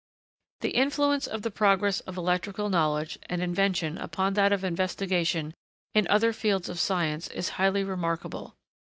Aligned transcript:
The 0.61 0.71
influence 0.71 1.27
of 1.27 1.43
the 1.43 1.51
progress 1.51 1.99
of 1.99 2.17
electrical 2.17 2.71
knowledge 2.71 3.19
and 3.29 3.39
invention 3.39 3.99
upon 3.99 4.33
that 4.33 4.51
of 4.51 4.63
investigation 4.63 5.53
in 5.93 6.07
other 6.07 6.33
fields 6.33 6.69
of 6.69 6.79
science 6.79 7.27
is 7.27 7.49
highly 7.49 7.83
remarkable. 7.83 8.55